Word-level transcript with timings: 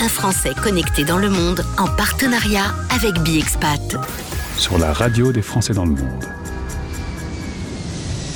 un 0.00 0.08
Français 0.08 0.54
connecté 0.54 1.04
dans 1.04 1.18
le 1.18 1.28
monde 1.28 1.62
en 1.76 1.86
partenariat 1.86 2.74
avec 2.90 3.18
BiExpat. 3.20 3.96
Sur 4.56 4.78
la 4.78 4.94
radio 4.94 5.30
des 5.30 5.42
Français 5.42 5.74
dans 5.74 5.84
le 5.84 5.90
monde. 5.90 6.24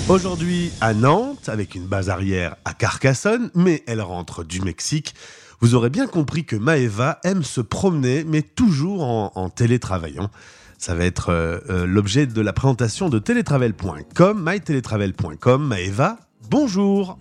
Aujourd'hui 0.09 0.73
à 0.83 0.93
Nantes, 0.93 1.49
avec 1.49 1.75
une 1.75 1.87
base 1.87 2.11
arrière 2.11 2.57
à 2.67 2.75
Carcassonne, 2.75 3.51
mais 3.55 3.83
elle 3.87 4.03
rentre 4.03 4.45
du 4.45 4.61
Mexique. 4.61 5.15
Vous 5.61 5.75
aurez 5.75 5.89
bien 5.89 6.07
compris 6.07 6.45
que 6.45 6.57
Maeva 6.57 7.19
aime 7.25 7.43
se 7.43 7.63
promener, 7.63 8.25
mais 8.25 8.43
toujours 8.43 9.03
en, 9.03 9.49
télétravaillant. 9.49 10.31
Ça 10.77 10.95
va 10.95 11.07
être 11.07 11.31
euh, 11.31 11.61
euh, 11.71 11.87
l'objet 11.87 12.27
de 12.27 12.41
la 12.43 12.53
présentation 12.53 13.09
de 13.09 13.19
télétravel.com, 13.19 14.51
mytélétravel.com. 14.51 15.67
Maeva, 15.67 16.19
bonjour 16.51 17.19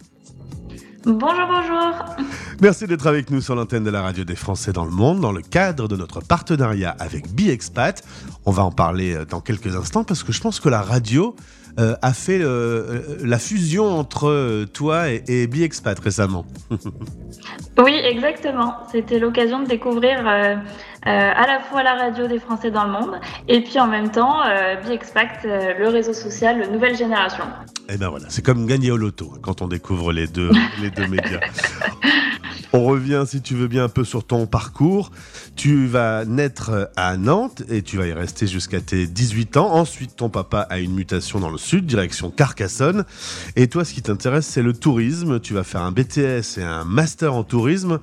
Bonjour, 1.06 1.48
bonjour. 1.48 2.16
Merci 2.62 2.88
d'être 2.88 3.08
avec 3.08 3.30
nous 3.30 3.42
sur 3.42 3.56
l'antenne 3.56 3.84
de 3.84 3.90
la 3.90 4.02
radio 4.02 4.24
des 4.24 4.38
Français 4.38 4.72
dans 4.72 4.86
le 4.86 4.92
monde 4.92 5.20
dans 5.20 5.34
le 5.34 5.42
cadre 5.42 5.90
de 5.90 5.98
notre 5.98 6.22
partenariat 6.22 6.96
avec 6.98 7.28
BiExpat. 7.30 8.02
On 8.46 8.52
va 8.52 8.64
en 8.64 8.72
parler 8.72 9.14
euh, 9.14 9.26
dans 9.26 9.42
quelques 9.42 9.76
instants 9.76 10.06
parce 10.06 10.24
que 10.24 10.32
je 10.32 10.40
pense 10.40 10.62
que 10.62 10.70
la 10.70 10.82
radio 10.82 11.36
euh, 11.78 11.96
a 12.02 12.14
fait 12.14 12.40
euh, 12.42 13.18
la 13.22 13.38
fusion 13.38 13.88
entre 13.88 14.64
toi 14.72 15.10
et, 15.10 15.24
et 15.28 15.48
BiExpat 15.48 16.00
récemment. 16.00 16.46
oui, 17.78 18.00
exactement. 18.02 18.76
C'était 18.90 19.20
l'occasion 19.20 19.62
de 19.62 19.68
découvrir 19.68 20.24
à 21.06 21.48
la 21.48 21.60
fois 21.60 21.84
la 21.84 21.96
radio 21.96 22.28
des 22.28 22.40
Français 22.40 22.72
dans 22.72 22.86
le 22.86 22.92
monde 22.92 23.20
et 23.48 23.62
puis 23.62 23.80
en 23.80 23.88
même 23.88 24.10
temps 24.10 24.42
BiExpat, 24.86 25.44
le 25.44 25.88
réseau 25.88 26.14
social 26.14 26.72
nouvelle 26.72 26.96
génération. 26.96 27.44
Et 27.90 27.94
eh 27.96 27.98
ben 27.98 28.10
voilà, 28.10 28.28
c'est 28.30 28.44
comme 28.44 28.66
gagner 28.66 28.92
au 28.92 28.98
loto 28.98 29.34
quand 29.42 29.62
on 29.62 29.68
découvre 29.68 30.14
les 30.14 30.28
deux, 30.28 30.52
les 30.82 30.90
deux 30.90 31.08
médias. 31.08 31.42
On 32.76 32.86
revient, 32.86 33.24
si 33.28 33.40
tu 33.40 33.54
veux 33.54 33.68
bien, 33.68 33.84
un 33.84 33.90
peu 33.90 34.04
sur 34.04 34.26
ton 34.26 34.48
parcours. 34.48 35.12
Tu 35.56 35.86
vas 35.86 36.26
naître 36.26 36.90
à 36.96 37.18
Nantes 37.18 37.62
et 37.70 37.84
tu 37.84 37.98
vas 37.98 38.08
y 38.08 38.14
rester 38.14 38.48
jusqu'à 38.48 38.82
tes 38.82 39.06
18 39.06 39.58
ans. 39.58 39.74
Ensuite, 39.74 40.16
ton 40.16 40.30
papa 40.30 40.62
a 40.62 40.80
une 40.80 40.96
mutation 40.96 41.40
dans 41.40 41.52
le 41.52 41.60
sud, 41.60 41.86
direction 41.86 42.32
Carcassonne. 42.32 43.06
Et 43.56 43.68
toi, 43.68 43.86
ce 43.86 43.94
qui 43.94 44.02
t'intéresse, 44.02 44.48
c'est 44.48 44.64
le 44.64 44.74
tourisme. 44.74 45.40
Tu 45.40 45.54
vas 45.54 45.64
faire 45.64 45.84
un 45.84 45.92
BTS 45.92 46.58
et 46.58 46.64
un 46.64 46.84
master 46.84 47.36
en 47.36 47.44
tourisme. 47.44 48.00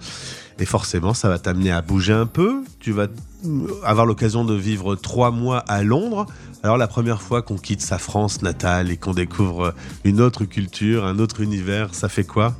Et 0.60 0.66
forcément, 0.66 1.14
ça 1.14 1.28
va 1.30 1.38
t'amener 1.38 1.70
à 1.70 1.80
bouger 1.80 2.12
un 2.12 2.26
peu. 2.26 2.62
Tu 2.80 2.92
vas 2.92 3.06
avoir 3.82 4.04
l'occasion 4.04 4.44
de 4.44 4.54
vivre 4.54 4.94
trois 4.94 5.30
mois 5.30 5.60
à 5.60 5.82
Londres. 5.82 6.26
Alors 6.62 6.76
la 6.76 6.86
première 6.86 7.22
fois 7.22 7.40
qu'on 7.40 7.56
quitte 7.56 7.80
sa 7.80 7.96
France 7.96 8.42
natale 8.42 8.90
et 8.90 8.98
qu'on 8.98 9.14
découvre 9.14 9.74
une 10.04 10.20
autre 10.20 10.44
culture, 10.44 11.06
un 11.06 11.18
autre 11.18 11.40
univers, 11.40 11.94
ça 11.94 12.10
fait 12.10 12.24
quoi? 12.24 12.54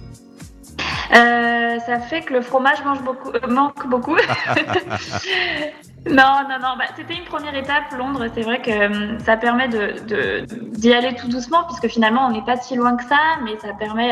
Euh, 1.15 1.60
ça 1.79 2.01
fait 2.01 2.23
que 2.23 2.35
le 2.35 2.41
fromage 2.41 2.79
euh, 2.81 3.47
manque 3.49 3.87
beaucoup. 3.89 4.17
non, 6.07 6.43
non, 6.49 6.59
non. 6.61 6.77
Bah, 6.79 6.87
c'était 6.97 7.15
une 7.15 7.25
première 7.25 7.55
étape, 7.55 7.93
Londres. 7.97 8.27
C'est 8.35 8.43
vrai 8.43 8.61
que 8.61 8.71
euh, 8.71 9.19
ça 9.21 9.37
permet 9.37 9.69
de, 9.69 10.45
d'y 10.77 10.93
aller 10.93 11.15
tout 11.15 11.29
doucement, 11.29 11.65
puisque 11.65 11.89
finalement, 11.89 12.27
on 12.27 12.31
n'est 12.33 12.45
pas 12.45 12.57
si 12.57 12.75
loin 12.75 12.97
que 12.97 13.05
ça, 13.05 13.19
mais 13.45 13.57
ça 13.59 13.73
permet 13.75 14.11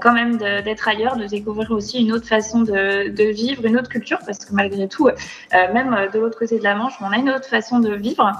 quand 0.00 0.12
même 0.12 0.36
d'être 0.38 0.88
ailleurs, 0.88 1.16
de 1.16 1.26
découvrir 1.26 1.70
aussi 1.72 2.02
une 2.02 2.12
autre 2.12 2.26
façon 2.26 2.62
de, 2.62 3.32
vivre, 3.32 3.64
une 3.66 3.78
autre 3.78 3.88
culture, 3.88 4.18
parce 4.24 4.44
que 4.44 4.54
malgré 4.54 4.88
tout, 4.88 5.08
même 5.52 6.08
de 6.12 6.18
l'autre 6.18 6.38
côté 6.38 6.58
de 6.58 6.64
la 6.64 6.74
Manche, 6.74 6.94
on 7.00 7.10
a 7.10 7.16
une 7.16 7.30
autre 7.30 7.46
façon 7.48 7.80
de 7.80 7.94
vivre. 7.94 8.32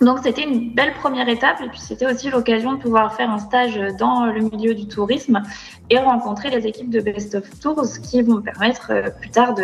Donc 0.00 0.18
c'était 0.22 0.44
une 0.44 0.72
belle 0.74 0.94
première 0.94 1.28
étape 1.28 1.60
et 1.60 1.68
puis 1.68 1.80
c'était 1.80 2.06
aussi 2.06 2.30
l'occasion 2.30 2.74
de 2.74 2.78
pouvoir 2.78 3.14
faire 3.16 3.30
un 3.30 3.38
stage 3.38 3.78
dans 3.98 4.26
le 4.26 4.40
milieu 4.40 4.74
du 4.74 4.86
tourisme 4.86 5.42
et 5.90 5.98
rencontrer 5.98 6.50
les 6.50 6.66
équipes 6.66 6.90
de 6.90 7.00
Best 7.00 7.34
of 7.34 7.44
Tours 7.60 7.98
qui 8.02 8.22
vont 8.22 8.40
permettre 8.40 8.92
euh, 8.92 9.10
plus 9.10 9.30
tard 9.30 9.54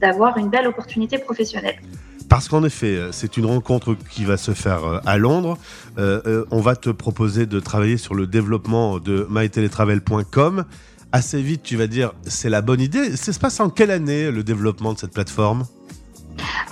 d'avoir 0.00 0.38
une 0.38 0.48
belle 0.48 0.68
opportunité 0.68 1.18
professionnelle. 1.18 1.80
Parce 2.28 2.48
qu'en 2.48 2.62
effet, 2.62 2.96
euh, 2.96 3.10
c'est 3.10 3.36
une 3.36 3.46
rencontre 3.46 3.96
qui 4.10 4.24
va 4.24 4.36
se 4.36 4.52
faire 4.52 4.84
euh, 4.84 5.00
à 5.06 5.18
Londres. 5.18 5.58
on 5.96 6.60
va 6.60 6.76
te 6.76 6.90
proposer 6.90 7.46
de 7.46 7.58
travailler 7.58 7.96
sur 7.96 8.14
le 8.14 8.28
développement 8.28 9.00
de 9.00 9.26
myteletravel.com. 9.28 10.64
Assez 11.10 11.42
vite, 11.42 11.62
tu 11.62 11.76
vas 11.76 11.86
dire, 11.88 12.12
c'est 12.24 12.50
la 12.50 12.60
bonne 12.60 12.80
idée. 12.80 13.16
Ça 13.16 13.32
se 13.32 13.40
passe 13.40 13.58
en 13.58 13.70
quelle 13.70 13.90
année 13.90 14.30
le 14.30 14.44
développement 14.44 14.92
de 14.92 14.98
cette 14.98 15.12
plateforme? 15.12 15.64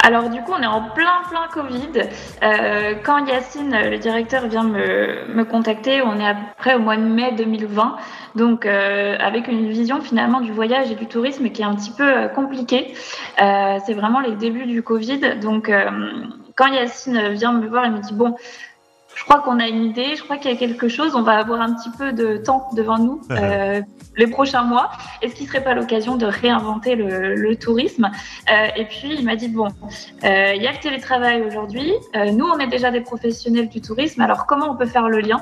Alors 0.04 0.28
du 0.30 0.40
coup, 0.42 0.52
on 0.52 0.60
est 0.60 0.66
en 0.66 0.90
plein 0.90 1.22
plein 1.30 1.46
Covid. 1.52 2.08
Euh, 2.42 2.94
quand 3.04 3.24
Yacine, 3.24 3.70
le 3.70 3.98
directeur, 3.98 4.48
vient 4.48 4.64
me, 4.64 5.44
contacter, 5.44 6.02
on 6.02 6.18
est 6.18 6.26
à 6.26 6.34
peu 6.34 6.40
près 6.58 6.74
au 6.74 6.80
mois 6.80 6.96
de 6.96 7.02
mai 7.02 7.32
2020. 7.36 7.96
Donc 8.34 8.66
euh, 8.66 9.16
avec 9.20 9.46
une 9.46 9.68
vision 9.68 10.00
finalement 10.00 10.40
du 10.40 10.50
voyage 10.50 10.90
et 10.90 10.96
du 10.96 11.06
tourisme 11.06 11.48
qui 11.50 11.62
est 11.62 11.64
un 11.64 11.76
petit 11.76 11.92
peu 11.92 12.02
euh, 12.02 12.28
compliquée. 12.28 12.94
c'est 13.38 13.94
vraiment 13.94 14.20
les 14.20 14.34
débuts 14.34 14.66
du 14.66 14.82
Covid. 14.82 15.36
Donc 15.40 15.70
quand 16.56 16.66
Yacine 16.66 17.28
vient 17.28 17.52
me 17.52 17.68
voir, 17.68 17.86
il 17.86 17.92
me 17.92 18.00
dit 18.00 18.14
bon, 18.14 18.34
je 19.14 19.24
crois 19.24 19.40
qu'on 19.40 19.60
a 19.60 19.68
une 19.68 19.84
idée, 19.84 20.16
je 20.16 20.22
crois 20.22 20.36
qu'il 20.36 20.50
y 20.50 20.54
a 20.54 20.56
quelque 20.56 20.88
chose, 20.88 21.14
on 21.14 21.22
va 21.22 21.38
avoir 21.38 21.60
un 21.60 21.74
petit 21.74 21.90
peu 21.96 22.12
de 22.12 22.36
temps 22.38 22.68
devant 22.74 22.98
nous 22.98 23.20
euh, 23.30 23.80
les 24.16 24.26
prochains 24.26 24.64
mois. 24.64 24.90
Est-ce 25.20 25.34
qu'il 25.34 25.44
ne 25.44 25.48
serait 25.48 25.64
pas 25.64 25.74
l'occasion 25.74 26.16
de 26.16 26.26
réinventer 26.26 26.96
le, 26.96 27.54
tourisme? 27.56 28.10
Euh, 28.50 28.66
Et 28.76 28.84
puis 28.86 29.14
il 29.16 29.24
m'a 29.24 29.36
dit, 29.36 29.48
bon, 29.48 29.68
euh, 30.24 30.52
il 30.54 30.62
y 30.62 30.66
a 30.66 30.72
le 30.72 30.78
télétravail 30.78 31.42
aujourd'hui, 31.42 31.92
nous 32.14 32.46
on 32.46 32.58
est 32.58 32.66
déjà 32.66 32.90
des 32.90 33.00
professionnels 33.00 33.68
du 33.68 33.80
tourisme, 33.80 34.20
alors 34.22 34.46
comment 34.46 34.70
on 34.70 34.76
peut 34.76 34.86
faire 34.86 35.08
le 35.08 35.20
lien? 35.20 35.40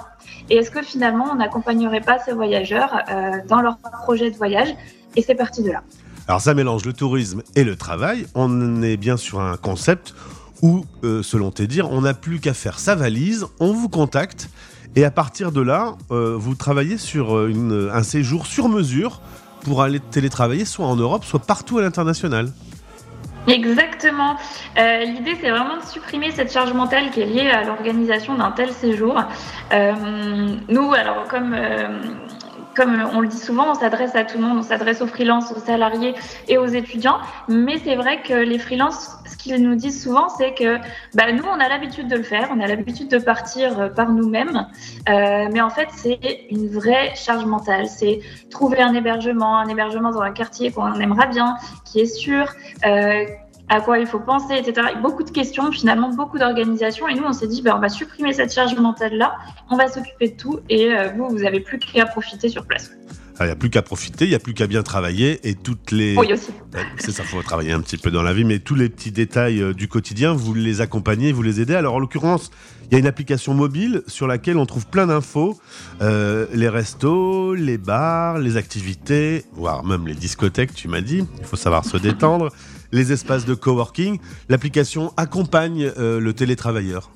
Et 0.49 0.57
est-ce 0.57 0.71
que 0.71 0.83
finalement 0.83 1.29
on 1.33 1.37
n'accompagnerait 1.37 2.01
pas 2.01 2.19
ces 2.19 2.33
voyageurs 2.33 3.03
dans 3.49 3.61
leur 3.61 3.79
projet 3.79 4.31
de 4.31 4.37
voyage? 4.37 4.69
Et 5.17 5.23
c'est 5.23 5.35
parti 5.35 5.63
de 5.63 5.73
là. 5.73 5.83
Alors 6.29 6.41
ça 6.41 6.55
mélange 6.55 6.85
le 6.85 6.93
tourisme 6.93 7.43
et 7.57 7.65
le 7.65 7.77
travail, 7.77 8.27
on 8.35 8.83
est 8.83 8.97
bien 8.97 9.17
sur 9.17 9.41
un 9.41 9.57
concept 9.57 10.15
où, 10.63 10.85
euh, 11.05 11.23
selon 11.23 11.51
tes 11.51 11.67
dires, 11.67 11.91
on 11.91 12.03
n'a 12.03 12.15
plus 12.15 12.41
qu'à 12.41 12.55
faire 12.55 12.79
sa 12.79 12.95
valise, 12.95 13.47
on 13.59 13.73
vous 13.73 13.89
contacte, 13.89 14.51
et 14.97 15.05
à 15.05 15.11
partir 15.11 15.53
de 15.53 15.61
là, 15.61 15.95
euh, 16.11 16.37
vous 16.37 16.55
travaillez 16.55 16.99
sur 16.99 17.37
euh, 17.37 17.91
un 17.93 18.03
séjour 18.03 18.47
sur 18.47 18.69
mesure 18.69 19.21
pour 19.63 19.83
aller 19.83 20.01
télétravailler 20.01 20.65
soit 20.65 20.87
en 20.87 20.97
Europe, 20.97 21.25
soit 21.25 21.41
partout 21.41 21.79
à 21.79 21.83
l'international. 21.83 22.51
Exactement. 23.47 24.37
L'idée, 24.77 25.37
c'est 25.41 25.51
vraiment 25.51 25.79
de 25.79 25.85
supprimer 25.85 26.31
cette 26.31 26.53
charge 26.53 26.73
mentale 26.75 27.11
qui 27.11 27.23
est 27.23 27.27
liée 27.27 27.51
à 27.51 27.65
l'organisation 27.65 28.37
d'un 28.37 28.51
tel 28.51 28.71
séjour. 28.71 29.15
nous, 29.73 30.93
alors 30.93 31.27
comme 31.29 31.57
comme 32.75 33.03
on 33.13 33.21
le 33.21 33.29
dit 33.29 33.39
souvent, 33.39 33.71
on 33.71 33.75
s'adresse 33.75 34.15
à 34.15 34.25
tout 34.25 34.39
le 34.39 34.45
monde, 34.45 34.59
on 34.59 34.63
s'adresse 34.63 35.01
aux 35.01 35.07
freelances, 35.07 35.53
aux 35.53 35.61
salariés 35.61 36.15
et 36.49 36.59
aux 36.59 36.67
étudiants. 36.67 37.19
Mais 37.49 37.79
c'est 37.79 37.97
vrai 37.97 38.23
que 38.23 38.35
les 38.35 38.59
freelances, 38.59 39.17
ce 39.27 39.37
qu'ils 39.37 39.63
nous 39.63 39.75
disent 39.75 40.03
souvent, 40.03 40.29
c'est 40.29 40.55
que 40.55 40.79
bah, 41.15 41.33
nous, 41.33 41.45
on 41.45 41.61
a 41.61 41.69
l'habitude 41.69 42.09
de 42.09 42.17
le 42.17 42.23
faire, 42.23 42.51
on 42.55 42.61
a 42.61 42.67
l'habitude 42.67 43.09
de 43.09 43.19
partir 43.19 43.81
euh, 43.81 43.89
par 43.89 44.11
nous-mêmes. 44.11 44.67
Euh, 45.09 45.49
mais 45.53 45.61
en 45.61 45.71
fait, 45.71 45.89
c'est 45.93 46.47
une 46.51 46.69
vraie 46.69 47.15
charge 47.15 47.45
mentale. 47.45 47.87
C'est 47.87 48.21
trouver 48.51 48.81
un 48.81 48.95
hébergement, 48.95 49.59
un 49.59 49.69
hébergement 49.69 50.11
dans 50.11 50.23
un 50.23 50.33
quartier 50.33 50.71
qu'on 50.71 50.95
aimera 50.95 51.27
bien, 51.27 51.57
qui 51.85 52.01
est 52.01 52.07
sûr. 52.07 52.47
Euh, 52.87 53.25
à 53.71 53.81
quoi 53.81 54.01
il 54.01 54.07
faut 54.07 54.19
penser, 54.19 54.55
etc. 54.55 54.89
Beaucoup 55.01 55.23
de 55.23 55.31
questions, 55.31 55.71
finalement, 55.71 56.11
beaucoup 56.11 56.39
d'organisations. 56.39 57.07
Et 57.09 57.15
nous, 57.15 57.23
on 57.25 57.33
s'est 57.33 57.47
dit, 57.47 57.63
ben, 57.63 57.75
on 57.77 57.81
va 57.81 57.89
supprimer 57.89 58.33
cette 58.33 58.53
charge 58.53 58.75
mentale-là, 58.75 59.37
on 59.71 59.77
va 59.77 59.89
s'occuper 59.89 60.31
de 60.31 60.37
tout, 60.37 60.59
et 60.69 60.93
euh, 60.93 61.11
vous, 61.17 61.29
vous 61.31 61.45
avez 61.45 61.61
plus 61.61 61.79
qu'à 61.79 62.05
profiter 62.05 62.49
sur 62.49 62.67
place. 62.67 62.91
Ah, 63.39 63.45
il 63.45 63.47
n'y 63.47 63.53
a 63.53 63.57
plus 63.57 63.71
qu'à 63.71 63.81
profiter, 63.81 64.27
il 64.27 64.29
n'y 64.29 64.35
a 64.35 64.39
plus 64.39 64.53
qu'à 64.53 64.67
bien 64.67 64.83
travailler 64.83 65.49
et 65.49 65.55
toutes 65.55 65.93
les. 65.93 66.15
Oui, 66.19 66.31
aussi. 66.31 66.51
C'est 66.99 67.13
ça, 67.13 67.23
il 67.23 67.29
faut 67.29 67.43
travailler 67.43 67.73
un 67.73 67.81
petit 67.81 67.97
peu 67.97 68.11
dans 68.11 68.23
la 68.23 68.35
vie, 68.35 68.45
mais 68.45 68.59
tous 68.59 68.75
les 68.75 68.91
petits 68.91 69.13
détails 69.13 69.63
euh, 69.63 69.73
du 69.73 69.89
quotidien, 69.89 70.35
vous 70.35 70.53
les 70.53 70.83
accompagnez, 70.83 71.33
vous 71.33 71.43
les 71.43 71.61
aidez. 71.63 71.75
Alors, 71.75 71.95
en 71.95 72.01
l'occurrence, 72.01 72.51
il 72.91 72.95
y 72.95 72.97
a 72.97 72.99
une 72.99 73.07
application 73.07 73.55
mobile 73.55 74.03
sur 74.09 74.27
laquelle 74.27 74.59
on 74.59 74.67
trouve 74.67 74.87
plein 74.89 75.07
d'infos 75.07 75.59
euh, 76.03 76.47
les 76.53 76.69
restos, 76.69 77.55
les 77.55 77.79
bars, 77.79 78.39
les 78.39 78.59
activités, 78.59 79.45
voire 79.55 79.85
même 79.85 80.07
les 80.07 80.15
discothèques, 80.15 80.75
tu 80.75 80.89
m'as 80.89 81.01
dit. 81.01 81.25
Il 81.39 81.45
faut 81.45 81.57
savoir 81.57 81.85
se 81.85 81.97
détendre. 81.97 82.51
Les 82.93 83.13
espaces 83.13 83.45
de 83.45 83.55
coworking. 83.55 84.19
L'application 84.49 85.13
accompagne 85.17 85.91
euh, 85.99 86.21
le 86.21 86.33
télétravailleur. 86.33 87.11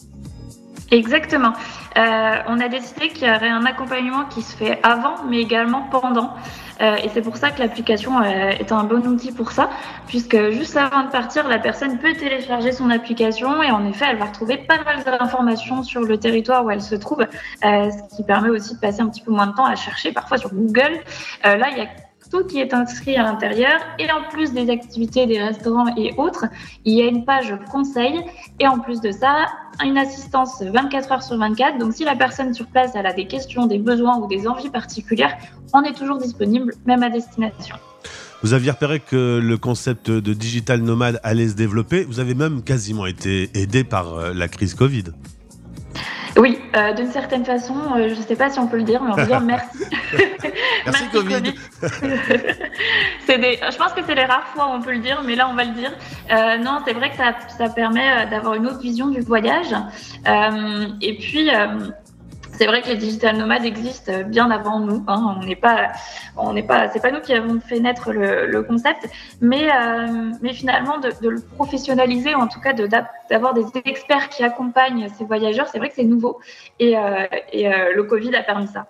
Exactement. 0.90 1.54
Euh, 1.96 2.36
on 2.46 2.60
a 2.60 2.68
décidé 2.68 3.08
qu'il 3.08 3.26
y 3.26 3.30
aurait 3.30 3.48
un 3.48 3.64
accompagnement 3.64 4.26
qui 4.26 4.42
se 4.42 4.54
fait 4.54 4.78
avant, 4.82 5.24
mais 5.28 5.40
également 5.40 5.88
pendant. 5.90 6.34
Euh, 6.80 6.96
et 6.96 7.08
c'est 7.08 7.22
pour 7.22 7.36
ça 7.36 7.50
que 7.50 7.60
l'application 7.60 8.20
est 8.22 8.70
un 8.70 8.84
bon 8.84 9.06
outil 9.06 9.32
pour 9.32 9.52
ça, 9.52 9.70
puisque 10.08 10.50
juste 10.50 10.76
avant 10.76 11.04
de 11.04 11.10
partir, 11.10 11.48
la 11.48 11.58
personne 11.58 11.98
peut 11.98 12.12
télécharger 12.14 12.72
son 12.72 12.90
application 12.90 13.62
et 13.62 13.70
en 13.70 13.86
effet, 13.86 14.06
elle 14.10 14.18
va 14.18 14.26
retrouver 14.26 14.58
pas 14.58 14.82
mal 14.84 15.02
d'informations 15.04 15.82
sur 15.82 16.02
le 16.02 16.18
territoire 16.18 16.64
où 16.64 16.70
elle 16.70 16.82
se 16.82 16.96
trouve, 16.96 17.24
ce 17.62 18.16
qui 18.16 18.24
permet 18.24 18.50
aussi 18.50 18.74
de 18.74 18.80
passer 18.80 19.00
un 19.00 19.08
petit 19.08 19.22
peu 19.22 19.30
moins 19.30 19.46
de 19.46 19.54
temps 19.54 19.66
à 19.66 19.76
chercher, 19.76 20.12
parfois 20.12 20.36
sur 20.36 20.52
Google. 20.52 21.00
là, 21.44 21.70
il 21.70 21.78
y 21.78 21.80
a 21.80 21.86
tout 22.30 22.44
qui 22.44 22.60
est 22.60 22.74
inscrit 22.74 23.16
à 23.16 23.22
l'intérieur. 23.22 23.80
Et 23.98 24.10
en 24.10 24.28
plus 24.30 24.52
des 24.52 24.70
activités 24.70 25.26
des 25.26 25.42
restaurants 25.42 25.94
et 25.96 26.14
autres, 26.16 26.46
il 26.84 26.94
y 26.94 27.02
a 27.02 27.06
une 27.06 27.24
page 27.24 27.54
conseil. 27.70 28.20
Et 28.60 28.68
en 28.68 28.78
plus 28.78 29.00
de 29.00 29.10
ça, 29.10 29.46
une 29.82 29.98
assistance 29.98 30.62
24 30.62 31.12
heures 31.12 31.22
sur 31.22 31.38
24. 31.38 31.78
Donc 31.78 31.94
si 31.94 32.04
la 32.04 32.16
personne 32.16 32.54
sur 32.54 32.66
place 32.66 32.94
a 32.94 33.12
des 33.12 33.26
questions, 33.26 33.66
des 33.66 33.78
besoins 33.78 34.18
ou 34.18 34.26
des 34.26 34.46
envies 34.46 34.70
particulières, 34.70 35.36
on 35.72 35.82
est 35.82 35.94
toujours 35.94 36.18
disponible, 36.18 36.72
même 36.86 37.02
à 37.02 37.10
destination. 37.10 37.76
Vous 38.42 38.52
aviez 38.52 38.72
repéré 38.72 39.00
que 39.00 39.40
le 39.42 39.56
concept 39.56 40.10
de 40.10 40.34
digital 40.34 40.82
nomade 40.82 41.18
allait 41.22 41.48
se 41.48 41.54
développer. 41.54 42.04
Vous 42.04 42.20
avez 42.20 42.34
même 42.34 42.62
quasiment 42.62 43.06
été 43.06 43.48
aidé 43.54 43.84
par 43.84 44.14
euh, 44.14 44.34
la 44.34 44.48
crise 44.48 44.74
Covid. 44.74 45.04
Oui, 46.36 46.58
euh, 46.76 46.92
d'une 46.94 47.10
certaine 47.10 47.44
façon, 47.44 47.74
euh, 47.96 48.08
je 48.08 48.14
ne 48.14 48.22
sais 48.22 48.34
pas 48.34 48.50
si 48.50 48.58
on 48.58 48.66
peut 48.66 48.78
le 48.78 48.82
dire, 48.82 49.02
mais 49.02 49.12
on 49.12 49.14
peut 49.14 49.26
dire 49.26 49.40
merci. 49.40 49.84
merci, 50.84 51.04
Covid. 51.12 51.54
je 53.28 53.76
pense 53.76 53.92
que 53.92 54.00
c'est 54.04 54.14
les 54.14 54.24
rares 54.24 54.46
fois 54.48 54.66
où 54.66 54.70
on 54.70 54.80
peut 54.80 54.92
le 54.92 54.98
dire, 54.98 55.22
mais 55.24 55.36
là 55.36 55.48
on 55.48 55.54
va 55.54 55.64
le 55.64 55.72
dire. 55.72 55.92
non, 56.60 56.80
c'est 56.84 56.92
vrai 56.92 57.10
que 57.10 57.16
ça, 57.16 57.34
ça 57.56 57.68
permet 57.68 58.26
d'avoir 58.26 58.54
une 58.54 58.66
autre 58.66 58.80
vision 58.80 59.08
du 59.08 59.20
voyage. 59.20 59.74
et 61.00 61.18
puis, 61.18 61.50
c'est 62.56 62.66
vrai 62.66 62.82
que 62.82 62.88
les 62.88 62.96
digital 62.96 63.36
nomades 63.36 63.64
existent 63.64 64.12
bien 64.26 64.50
avant 64.50 64.80
nous. 64.80 65.04
Hein. 65.06 65.36
On 65.40 65.44
n'est 65.44 65.56
pas, 65.56 65.92
on 66.36 66.52
n'est 66.52 66.62
pas, 66.62 66.88
c'est 66.90 67.00
pas 67.00 67.10
nous 67.10 67.20
qui 67.20 67.32
avons 67.32 67.60
fait 67.60 67.80
naître 67.80 68.12
le, 68.12 68.62
concept, 68.62 69.08
mais, 69.40 69.68
euh, 69.70 70.30
mais 70.40 70.52
finalement 70.52 70.98
de, 70.98 71.28
le 71.28 71.40
professionnaliser, 71.40 72.34
ou 72.34 72.38
en 72.38 72.48
tout 72.48 72.60
cas 72.60 72.72
d'avoir 72.72 73.54
des 73.54 73.64
experts 73.84 74.28
qui 74.28 74.42
accompagnent 74.42 75.08
ces 75.18 75.24
voyageurs, 75.24 75.66
c'est 75.70 75.78
vrai 75.78 75.88
que 75.88 75.94
c'est 75.96 76.04
nouveau 76.04 76.40
et, 76.78 76.96
euh, 76.96 77.26
et 77.52 77.68
euh, 77.68 77.94
le 77.94 78.04
Covid 78.04 78.34
a 78.34 78.42
permis 78.42 78.68
ça. 78.68 78.86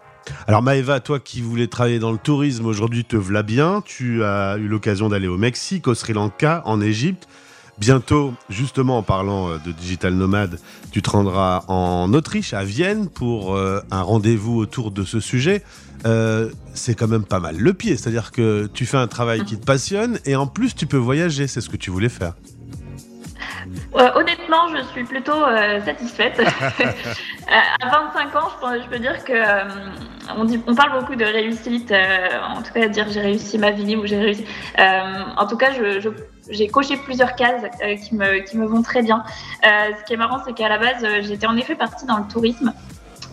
Alors 0.47 0.63
Maëva, 0.63 1.01
toi 1.01 1.21
qui 1.21 1.43
voulais 1.43 1.67
travailler 1.67 1.99
dans 1.99 2.13
le 2.13 2.19
tourisme, 2.19 2.67
aujourd'hui 2.67 3.05
te 3.05 3.17
v'là 3.17 3.43
bien. 3.43 3.83
Tu 3.85 4.25
as 4.25 4.57
eu 4.59 4.69
l'occasion 4.69 5.09
d'aller 5.09 5.29
au 5.29 5.37
Mexique, 5.37 5.87
au 5.87 5.95
Sri 5.95 6.15
Lanka, 6.15 6.63
en 6.65 6.81
Égypte. 6.81 7.29
Bientôt, 7.79 8.35
justement 8.49 8.99
en 8.99 9.03
parlant 9.03 9.51
euh, 9.51 9.59
de 9.59 9.73
Digital 9.73 10.15
Nomade, 10.15 10.61
tu 10.93 11.03
te 11.03 11.11
rendras 11.11 11.65
en 11.67 12.13
Autriche, 12.15 12.55
à 12.55 12.63
Vienne, 12.63 13.09
pour 13.09 13.57
euh, 13.57 13.81
un 13.91 14.03
rendez-vous 14.03 14.57
autour 14.59 14.93
de 14.93 15.03
ce 15.03 15.19
sujet. 15.19 15.63
Euh, 16.07 16.51
c'est 16.73 16.95
quand 16.95 17.09
même 17.09 17.25
pas 17.25 17.41
mal 17.41 17.57
le 17.57 17.75
pied, 17.75 17.97
c'est-à-dire 17.97 18.31
que 18.31 18.69
tu 18.73 18.87
fais 18.87 18.99
un 18.99 19.09
travail 19.09 19.45
qui 19.45 19.59
te 19.59 19.65
passionne 19.65 20.19
et 20.25 20.37
en 20.37 20.47
plus 20.47 20.75
tu 20.75 20.87
peux 20.87 20.99
voyager, 20.99 21.47
c'est 21.47 21.61
ce 21.61 21.69
que 21.69 21.77
tu 21.77 21.91
voulais 21.91 22.09
faire. 22.09 22.35
honnêtement, 23.93 24.69
je 24.69 24.83
suis 24.93 25.05
plutôt 25.05 25.41
satisfaite. 25.85 26.41
à 27.49 27.89
25 27.89 28.37
ans, 28.37 28.51
je, 28.83 28.89
peux 28.89 28.99
dire 28.99 29.25
que 29.25 29.33
on, 30.37 30.75
parle 30.75 31.01
beaucoup 31.01 31.15
de 31.15 31.25
réussite, 31.25 31.93
en 31.93 32.63
tout 32.63 32.73
cas 32.73 32.89
dire 32.89 33.07
j'ai 33.11 33.21
réussi 33.21 33.59
ma 33.59 33.71
vie 33.71 33.97
ou 33.97 34.07
j'ai 34.07 34.19
réussi. 34.19 34.45
en 34.79 35.47
tout 35.47 35.57
cas, 35.57 35.71
j'ai 36.51 36.69
coché 36.69 36.97
plusieurs 36.97 37.35
cases 37.35 37.63
euh, 37.83 37.97
qui, 37.97 38.15
me, 38.57 38.67
vont 38.67 38.83
très 38.83 39.03
bien. 39.03 39.25
Euh, 39.65 39.69
ce 39.99 40.05
qui 40.05 40.15
est 40.15 40.17
marrant, 40.17 40.43
c'est 40.45 40.53
qu'à 40.53 40.69
la 40.69 40.79
base, 40.79 41.05
euh, 41.05 41.23
j'étais 41.23 41.47
en 41.47 41.57
effet 41.57 41.75
partie 41.75 42.07
dans 42.07 42.19
le 42.19 42.25
tourisme 42.25 42.73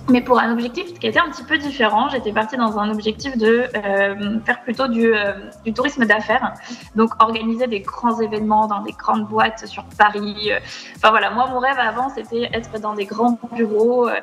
mais 0.10 0.22
pour 0.22 0.40
un 0.40 0.52
objectif 0.52 0.98
qui 1.00 1.08
était 1.08 1.20
un 1.20 1.30
petit 1.30 1.44
peu 1.44 1.58
différent. 1.58 2.10
J'étais 2.10 2.32
partie 2.32 2.58
dans 2.58 2.78
un 2.78 2.90
objectif 2.92 3.38
de 3.38 3.66
euh, 3.76 4.40
faire 4.46 4.62
plutôt 4.64 4.88
du, 4.88 5.14
euh, 5.14 5.34
du 5.66 5.74
tourisme 5.74 6.06
d'affaires, 6.06 6.54
donc 6.96 7.12
organiser 7.22 7.68
des 7.68 7.82
grands 7.82 8.20
événements 8.20 8.68
dans 8.68 8.82
des 8.82 8.92
grandes 8.92 9.28
boîtes 9.28 9.68
sur 9.68 9.84
Paris. 9.98 10.52
Enfin 10.96 11.10
voilà, 11.12 11.32
moi 11.32 11.48
mon 11.48 11.60
rêve 11.60 11.78
avant 11.80 12.10
c'était 12.10 12.50
être 12.54 12.80
dans 12.80 12.94
des 12.94 13.06
grands 13.06 13.38
bureaux 13.56 14.08
euh, 14.08 14.16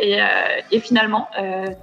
et, 0.00 0.18
et, 0.70 0.80
finalement 0.80 1.28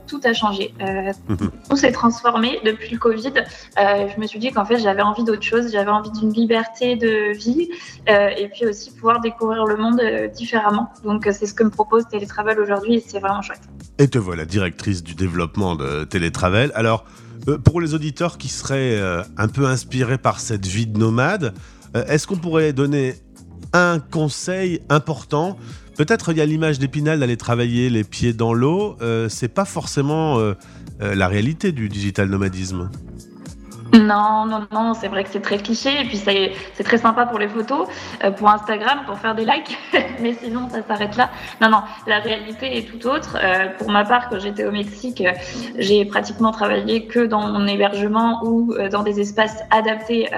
tout 0.07 0.21
a 0.23 0.33
changé. 0.33 0.73
Mhm. 0.79 1.51
Tout 1.69 1.77
s'est 1.77 1.91
transformé 1.91 2.59
depuis 2.63 2.91
le 2.91 2.99
Covid. 2.99 3.33
je 3.77 4.19
me 4.19 4.27
suis 4.27 4.39
dit 4.39 4.51
qu'en 4.51 4.65
fait 4.65 4.77
j'avais 4.79 5.01
envie 5.01 5.23
d'autre 5.23 5.43
chose, 5.43 5.71
j'avais 5.71 5.91
envie 5.91 6.11
d'une 6.11 6.31
liberté 6.31 6.95
de 6.95 7.31
vie 7.33 7.69
et 8.07 8.49
puis 8.49 8.65
aussi 8.65 8.91
pouvoir 8.91 9.19
découvrir 9.19 9.65
le 9.65 9.77
monde 9.77 10.01
différemment. 10.33 10.89
Donc 11.03 11.27
c'est 11.31 11.45
ce 11.45 11.53
que 11.53 11.63
me 11.63 11.69
propose 11.69 12.07
Télétravel 12.07 12.59
aujourd'hui 12.59 13.03
c'est 13.07 13.19
vraiment 13.19 13.41
chouette. 13.41 13.61
Et 13.97 14.07
te 14.07 14.17
voilà 14.17 14.45
directrice 14.45 15.03
du 15.03 15.15
développement 15.15 15.75
de 15.75 16.03
Télétravel. 16.03 16.71
Alors, 16.75 17.05
euh, 17.47 17.57
pour 17.57 17.81
les 17.81 17.93
auditeurs 17.93 18.37
qui 18.37 18.49
seraient 18.49 18.99
euh, 18.99 19.23
un 19.37 19.47
peu 19.47 19.65
inspirés 19.65 20.17
par 20.17 20.39
cette 20.39 20.65
vie 20.65 20.85
de 20.85 20.97
nomade, 20.97 21.53
euh, 21.95 22.05
est-ce 22.05 22.27
qu'on 22.27 22.37
pourrait 22.37 22.73
donner 22.73 23.15
un 23.73 23.99
conseil 23.99 24.81
important? 24.89 25.57
Peut-être 25.97 26.31
il 26.31 26.37
y 26.37 26.41
a 26.41 26.45
l'image 26.45 26.79
d'Épinal 26.79 27.19
d'aller 27.19 27.37
travailler 27.37 27.89
les 27.89 28.03
pieds 28.03 28.33
dans 28.33 28.53
l'eau. 28.53 28.97
c'est 29.29 29.47
pas 29.47 29.65
forcément 29.65 30.37
la 30.99 31.27
réalité 31.27 31.71
du 31.71 31.89
digital 31.89 32.29
nomadisme. 32.29 32.91
Non, 33.93 34.45
non, 34.45 34.67
non, 34.71 34.93
c'est 34.93 35.07
vrai 35.07 35.23
que 35.23 35.29
c'est 35.29 35.41
très 35.41 35.57
cliché 35.57 36.01
et 36.01 36.05
puis 36.05 36.17
c'est 36.17 36.83
très 36.83 36.97
sympa 36.97 37.25
pour 37.25 37.39
les 37.39 37.47
photos, 37.47 37.87
euh, 38.23 38.31
pour 38.31 38.49
Instagram, 38.49 38.99
pour 39.05 39.17
faire 39.17 39.33
des 39.33 39.45
likes, 39.45 39.77
mais 40.19 40.33
sinon 40.33 40.69
ça 40.69 40.83
s'arrête 40.83 41.15
là. 41.15 41.29
Non, 41.61 41.69
non, 41.69 41.81
la 42.05 42.19
réalité 42.19 42.77
est 42.77 42.83
tout 42.83 43.07
autre. 43.07 43.37
Euh, 43.41 43.69
pour 43.77 43.89
ma 43.89 44.03
part, 44.03 44.29
quand 44.29 44.39
j'étais 44.39 44.65
au 44.65 44.71
Mexique, 44.71 45.21
euh, 45.21 45.31
j'ai 45.77 46.05
pratiquement 46.05 46.51
travaillé 46.51 47.05
que 47.05 47.25
dans 47.25 47.47
mon 47.47 47.65
hébergement 47.67 48.41
ou 48.43 48.73
dans 48.91 49.03
des 49.03 49.19
espaces 49.19 49.63
adaptés 49.71 50.29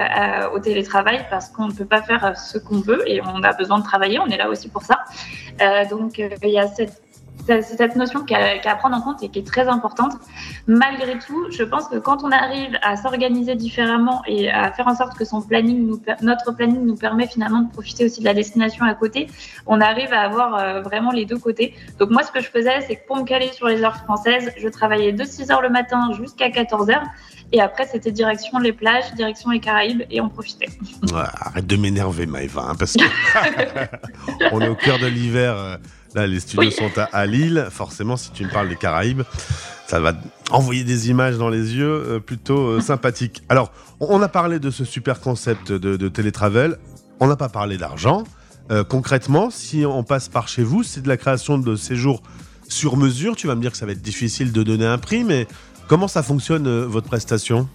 au 0.54 0.58
télétravail 0.58 1.24
parce 1.30 1.48
qu'on 1.48 1.68
ne 1.68 1.72
peut 1.72 1.84
pas 1.84 2.02
faire 2.02 2.36
ce 2.36 2.58
qu'on 2.58 2.80
veut 2.80 3.08
et 3.08 3.20
on 3.22 3.42
a 3.42 3.52
besoin 3.52 3.78
de 3.78 3.84
travailler, 3.84 4.18
on 4.18 4.26
est 4.26 4.36
là 4.36 4.48
aussi 4.48 4.68
pour 4.68 4.82
ça. 4.82 4.98
donc 5.90 6.18
il 6.18 6.50
y 6.50 6.58
a 6.58 6.66
cette 6.66 7.09
c'est 7.46 7.62
cette 7.62 7.96
notion 7.96 8.24
qu'à 8.24 8.74
prendre 8.76 8.96
en 8.96 9.00
compte 9.00 9.22
et 9.22 9.28
qui 9.28 9.38
est 9.38 9.46
très 9.46 9.68
importante. 9.68 10.12
Malgré 10.66 11.18
tout, 11.18 11.50
je 11.50 11.62
pense 11.62 11.88
que 11.88 11.96
quand 11.96 12.24
on 12.24 12.30
arrive 12.30 12.78
à 12.82 12.96
s'organiser 12.96 13.54
différemment 13.54 14.22
et 14.26 14.50
à 14.50 14.70
faire 14.72 14.88
en 14.88 14.94
sorte 14.94 15.16
que 15.16 15.24
son 15.24 15.42
planning 15.42 15.86
nous, 15.86 16.00
notre 16.22 16.52
planning 16.52 16.84
nous 16.84 16.96
permet 16.96 17.26
finalement 17.26 17.60
de 17.60 17.70
profiter 17.70 18.04
aussi 18.04 18.20
de 18.20 18.24
la 18.24 18.34
destination 18.34 18.84
à 18.84 18.94
côté, 18.94 19.28
on 19.66 19.80
arrive 19.80 20.12
à 20.12 20.20
avoir 20.20 20.54
euh, 20.54 20.80
vraiment 20.82 21.10
les 21.10 21.24
deux 21.24 21.38
côtés. 21.38 21.74
Donc 21.98 22.10
moi, 22.10 22.22
ce 22.22 22.30
que 22.30 22.40
je 22.40 22.48
faisais, 22.48 22.80
c'est 22.86 22.96
que 22.96 23.06
pour 23.06 23.16
me 23.16 23.24
caler 23.24 23.50
sur 23.52 23.68
les 23.68 23.82
heures 23.82 23.96
françaises, 23.96 24.52
je 24.56 24.68
travaillais 24.68 25.12
de 25.12 25.24
6 25.24 25.50
heures 25.50 25.62
le 25.62 25.70
matin 25.70 26.10
jusqu'à 26.12 26.50
14 26.50 26.90
heures. 26.90 27.06
Et 27.52 27.60
après, 27.60 27.86
c'était 27.86 28.12
direction 28.12 28.58
les 28.58 28.72
plages, 28.72 29.12
direction 29.14 29.50
les 29.50 29.58
Caraïbes, 29.58 30.04
et 30.10 30.20
on 30.20 30.28
profitait. 30.28 30.68
arrête 31.12 31.66
de 31.66 31.76
m'énerver, 31.76 32.26
Maëva, 32.26 32.62
hein, 32.68 32.74
parce 32.78 32.96
qu'on 32.96 34.60
est 34.60 34.68
au 34.68 34.76
cœur 34.76 35.00
de 35.00 35.06
l'hiver. 35.06 35.78
Là, 36.14 36.26
les 36.26 36.40
studios 36.40 36.70
sont 36.70 36.90
à, 37.12 37.26
Lille. 37.26 37.68
Forcément, 37.70 38.16
si 38.16 38.32
tu 38.32 38.44
me 38.44 38.50
parles 38.50 38.68
des 38.68 38.76
Caraïbes, 38.76 39.22
ça 39.86 40.00
va 40.00 40.14
envoyer 40.50 40.84
des 40.84 41.10
images 41.10 41.36
dans 41.36 41.48
les 41.48 41.74
yeux 41.76 41.90
euh, 41.90 42.20
plutôt 42.20 42.58
euh, 42.58 42.80
sympathiques. 42.80 43.42
Alors, 43.48 43.72
on 44.00 44.20
a 44.22 44.28
parlé 44.28 44.58
de 44.58 44.70
ce 44.70 44.84
super 44.84 45.20
concept 45.20 45.72
de, 45.72 46.08
télétravel. 46.08 46.78
On 47.20 47.26
n'a 47.26 47.36
pas 47.36 47.48
parlé 47.48 47.76
d'argent. 47.76 48.24
Euh, 48.70 48.82
concrètement, 48.82 49.50
si 49.50 49.84
on 49.86 50.02
passe 50.02 50.28
par 50.28 50.48
chez 50.48 50.62
vous, 50.62 50.82
c'est 50.82 51.00
de 51.00 51.08
la 51.08 51.16
création 51.16 51.58
de 51.58 51.76
séjours 51.76 52.22
sur 52.68 52.96
mesure. 52.96 53.36
Tu 53.36 53.46
vas 53.46 53.54
me 53.54 53.60
dire 53.60 53.72
que 53.72 53.76
ça 53.76 53.86
va 53.86 53.92
être 53.92 54.02
difficile 54.02 54.52
de 54.52 54.62
donner 54.62 54.86
un 54.86 54.98
prix, 54.98 55.22
mais 55.22 55.46
comment 55.86 56.08
ça 56.08 56.22
fonctionne 56.22 56.84
votre 56.84 57.08
prestation? 57.08 57.68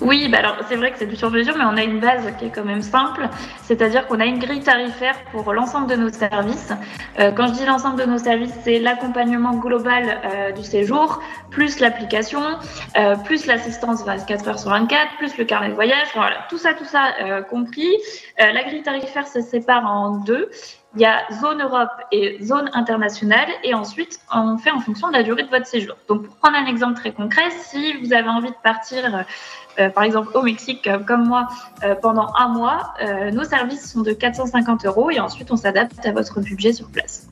Oui, 0.00 0.28
bah 0.28 0.38
alors 0.38 0.56
c'est 0.68 0.76
vrai 0.76 0.92
que 0.92 0.98
c'est 0.98 1.06
du 1.06 1.16
sur-mesure, 1.16 1.54
mais 1.56 1.64
on 1.64 1.76
a 1.76 1.82
une 1.82 2.00
base 2.00 2.24
qui 2.38 2.46
est 2.46 2.50
quand 2.50 2.64
même 2.64 2.82
simple, 2.82 3.28
c'est-à-dire 3.62 4.06
qu'on 4.06 4.20
a 4.20 4.26
une 4.26 4.38
grille 4.38 4.62
tarifaire 4.62 5.16
pour 5.32 5.52
l'ensemble 5.52 5.88
de 5.88 5.96
nos 5.96 6.10
services. 6.10 6.72
Euh, 7.18 7.32
quand 7.32 7.48
je 7.48 7.52
dis 7.52 7.66
l'ensemble 7.66 8.00
de 8.00 8.06
nos 8.06 8.18
services, 8.18 8.54
c'est 8.64 8.78
l'accompagnement 8.78 9.54
global 9.54 10.20
euh, 10.24 10.52
du 10.52 10.62
séjour, 10.62 11.20
plus 11.50 11.80
l'application, 11.80 12.42
euh, 12.96 13.16
plus 13.16 13.46
l'assistance 13.46 14.04
24 14.04 14.48
heures 14.48 14.58
sur 14.58 14.70
24, 14.70 15.16
plus 15.18 15.36
le 15.38 15.44
carnet 15.44 15.68
de 15.68 15.74
voyage, 15.74 16.08
voilà, 16.14 16.46
tout 16.48 16.58
ça, 16.58 16.74
tout 16.74 16.84
ça 16.84 17.12
compris. 17.48 17.90
la 18.38 18.62
grille 18.64 18.82
tarifaire 18.82 19.26
se 19.26 19.40
sépare 19.40 19.84
en 19.86 20.16
deux. 20.16 20.50
Il 20.96 21.02
y 21.02 21.04
a 21.04 21.20
zone 21.40 21.62
Europe 21.62 21.90
et 22.10 22.38
zone 22.42 22.68
internationale, 22.72 23.48
et 23.62 23.74
ensuite 23.74 24.18
on 24.34 24.58
fait 24.58 24.72
en 24.72 24.80
fonction 24.80 25.08
de 25.08 25.12
la 25.12 25.22
durée 25.22 25.44
de 25.44 25.48
votre 25.48 25.66
séjour. 25.66 25.94
Donc 26.08 26.24
pour 26.24 26.36
prendre 26.36 26.56
un 26.56 26.66
exemple 26.66 26.94
très 26.94 27.12
concret, 27.12 27.48
si 27.50 27.96
vous 28.02 28.12
avez 28.12 28.28
envie 28.28 28.48
de 28.48 28.62
partir 28.64 29.24
euh, 29.78 29.88
par 29.88 30.04
exemple 30.04 30.30
au 30.34 30.42
Mexique, 30.42 30.86
euh, 30.86 30.98
comme 30.98 31.26
moi, 31.26 31.48
euh, 31.84 31.94
pendant 31.94 32.32
un 32.36 32.48
mois, 32.48 32.94
nos 33.32 33.44
services 33.44 33.92
sont 33.92 34.02
de 34.02 34.12
450 34.12 34.84
euros 34.86 35.10
et 35.10 35.20
ensuite 35.20 35.50
on 35.50 35.56
s'adapte 35.56 36.04
à 36.04 36.12
votre 36.12 36.40
budget 36.40 36.72
sur 36.72 36.88
place. 36.88 37.28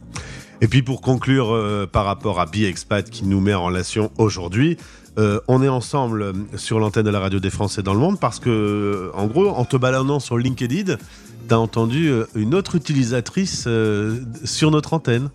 Et 0.60 0.68
puis 0.68 0.82
pour 0.82 1.00
conclure 1.00 1.56
par 1.92 2.04
rapport 2.04 2.40
à 2.40 2.46
BiExpat 2.46 3.08
qui 3.10 3.24
nous 3.24 3.40
met 3.40 3.54
en 3.54 3.64
relation 3.64 4.10
aujourd'hui, 4.18 4.76
on 5.16 5.62
est 5.62 5.68
ensemble 5.68 6.32
sur 6.56 6.78
l'antenne 6.80 7.04
de 7.04 7.10
la 7.10 7.20
radio 7.20 7.38
des 7.38 7.50
Français 7.50 7.82
dans 7.82 7.94
le 7.94 8.00
monde 8.00 8.18
parce 8.18 8.40
que, 8.40 9.10
en 9.14 9.26
gros, 9.26 9.48
en 9.48 9.64
te 9.64 9.76
baladant 9.76 10.20
sur 10.20 10.36
LinkedIn, 10.36 10.96
tu 11.48 11.54
entendu 11.54 12.12
une 12.34 12.54
autre 12.54 12.76
utilisatrice 12.76 13.68
sur 14.44 14.70
notre 14.70 14.94
antenne. 14.94 15.30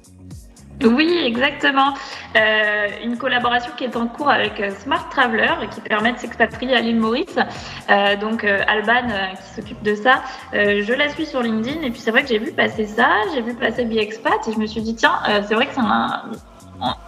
Oui, 0.82 1.22
exactement. 1.24 1.94
Euh, 2.36 2.88
une 3.04 3.18
collaboration 3.18 3.72
qui 3.78 3.84
est 3.86 3.96
en 3.96 4.08
cours 4.08 4.30
avec 4.30 4.60
euh, 4.60 4.72
Smart 4.84 5.08
Traveler 5.10 5.68
qui 5.72 5.82
permet 5.82 6.14
de 6.14 6.18
s'expatrier 6.18 6.76
à 6.76 6.82
l'île 6.82 7.00
Maurice. 7.00 7.38
Euh, 7.90 8.16
donc 8.18 8.44
Alban 8.44 9.08
qui 9.36 9.56
s'occupe 9.56 9.84
de 9.84 9.96
ça, 9.96 10.24
je 10.54 10.94
la 10.94 11.10
suis 11.10 11.26
sur 11.26 11.42
LinkedIn 11.42 11.82
et 11.82 11.92
puis 11.92 12.00
c'est 12.00 12.12
vrai 12.12 12.24
que 12.24 12.30
j'ai 12.30 12.40
vu 12.40 12.52
passer 12.52 12.86
ça, 12.86 13.10
j'ai 13.34 13.42
vu 13.42 13.54
passer 13.54 13.86
BiExpat 13.86 14.48
et 14.48 14.54
je 14.54 14.60
me 14.60 14.66
suis 14.66 14.82
dit 14.82 14.96
tiens, 14.96 15.20
c'est 15.48 15.56
vrai 15.56 15.68
que 15.68 15.74
c'est 15.74 15.82
un 15.82 16.24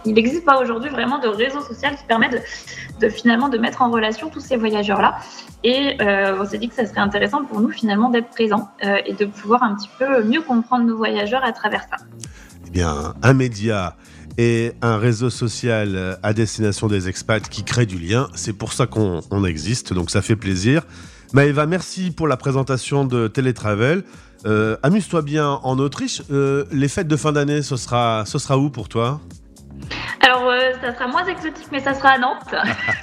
il 0.04 0.14
n'existe 0.14 0.44
pas 0.44 0.60
aujourd'hui 0.60 0.90
vraiment 0.90 1.18
de 1.18 1.28
réseau 1.28 1.60
social 1.60 1.96
qui 1.96 2.04
permet 2.04 2.28
de, 2.28 2.38
finalement 3.10 3.48
de 3.48 3.58
mettre 3.58 3.82
en 3.82 3.90
relation 3.90 4.30
tous 4.30 4.40
ces 4.40 4.56
voyageurs-là. 4.56 5.18
Et 5.64 5.96
on 6.00 6.44
s'est 6.44 6.58
dit 6.58 6.68
que 6.68 6.74
ça 6.74 6.86
serait 6.86 7.00
intéressant 7.00 7.44
pour 7.44 7.60
nous 7.60 7.70
finalement 7.70 8.10
d'être 8.10 8.30
présents 8.30 8.68
et 8.82 9.12
de 9.12 9.24
pouvoir 9.26 9.62
un 9.62 9.74
petit 9.74 9.90
peu 9.98 10.22
mieux 10.22 10.40
comprendre 10.40 10.84
nos 10.84 10.96
voyageurs 10.96 11.44
à 11.44 11.52
travers 11.52 11.82
ça. 11.82 11.96
Eh 12.66 12.70
bien, 12.70 13.14
un 13.22 13.34
média 13.34 13.96
et 14.38 14.72
un 14.82 14.98
réseau 14.98 15.30
social 15.30 16.18
à 16.22 16.32
destination 16.32 16.86
des 16.86 17.08
expats 17.08 17.48
qui 17.48 17.64
crée 17.64 17.86
du 17.86 17.98
lien. 17.98 18.28
C'est 18.34 18.52
pour 18.52 18.72
ça 18.72 18.86
qu'on 18.86 19.44
existe, 19.44 19.92
donc 19.92 20.10
ça 20.10 20.22
fait 20.22 20.36
plaisir. 20.36 20.82
Maëva, 21.32 21.66
merci 21.66 22.10
pour 22.10 22.28
la 22.28 22.36
présentation 22.36 23.04
de 23.04 23.28
Télétravel. 23.28 24.04
Euh, 24.44 24.76
amuse-toi 24.82 25.22
bien 25.22 25.58
en 25.62 25.78
Autriche. 25.78 26.22
Euh, 26.30 26.64
les 26.70 26.88
fêtes 26.88 27.08
de 27.08 27.16
fin 27.16 27.32
d'année, 27.32 27.62
ce 27.62 27.76
sera, 27.76 28.24
ce 28.26 28.38
sera 28.38 28.58
où 28.58 28.70
pour 28.70 28.88
toi? 28.88 29.20
Alors, 30.26 30.48
euh, 30.50 30.72
ça 30.80 30.92
sera 30.92 31.06
moins 31.06 31.24
exotique, 31.26 31.68
mais 31.70 31.78
ça 31.78 31.94
sera 31.94 32.10
à 32.10 32.18
Nantes. 32.18 32.54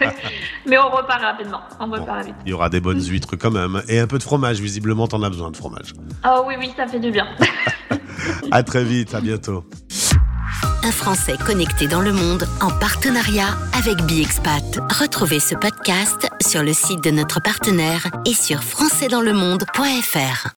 mais 0.66 0.78
on 0.78 0.90
repart 0.90 1.22
rapidement. 1.22 1.62
On 1.80 1.86
repart 1.86 2.28
Il 2.46 2.50
y 2.50 2.54
aura 2.54 2.70
des 2.70 2.82
bonnes 2.82 3.02
huîtres 3.02 3.38
quand 3.38 3.52
même. 3.52 3.82
Et 3.88 4.00
un 4.00 4.08
peu 4.08 4.18
de 4.18 4.24
fromage, 4.24 4.60
visiblement, 4.60 5.08
t'en 5.08 5.24
as 5.24 5.30
besoin 5.30 5.50
de 5.50 5.56
fromage. 5.56 5.94
Oh 6.26 6.44
oui, 6.46 6.56
oui, 6.60 6.74
ça 6.76 6.86
fait 6.86 7.00
du 7.00 7.12
bien. 7.12 7.28
à 8.52 8.64
très 8.64 8.84
vite, 8.84 9.16
à 9.16 9.22
bientôt. 9.22 9.64
Un 10.84 10.92
Français 10.92 11.38
connecté 11.46 11.88
dans 11.88 12.02
le 12.02 12.12
monde 12.12 12.46
en 12.62 12.70
partenariat 12.78 13.56
avec 13.78 14.02
BiExpat. 14.02 14.80
Retrouvez 15.00 15.40
ce 15.40 15.56
podcast 15.56 16.28
sur 16.42 16.62
le 16.62 16.74
site 16.74 17.02
de 17.02 17.12
notre 17.12 17.42
partenaire 17.42 18.08
et 18.26 18.34
sur 18.34 18.62
françaisdanslemonde.fr. 18.62 20.50